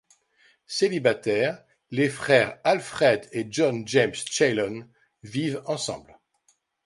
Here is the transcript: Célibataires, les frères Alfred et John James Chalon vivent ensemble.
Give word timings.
Célibataires, 0.65 1.63
les 1.91 2.09
frères 2.09 2.59
Alfred 2.63 3.29
et 3.33 3.45
John 3.51 3.87
James 3.87 4.15
Chalon 4.15 4.89
vivent 5.21 5.61
ensemble. 5.67 6.17